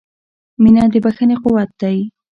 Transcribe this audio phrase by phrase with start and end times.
[0.61, 1.97] •مینه د بښنې قوت دی.